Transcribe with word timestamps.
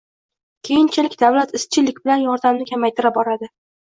keyinchalik 0.67 1.17
davlat 1.23 1.53
izchillik 1.59 2.01
bilan 2.05 2.23
yordamni 2.29 2.67
kamaytira 2.73 3.15
boradi. 3.19 3.51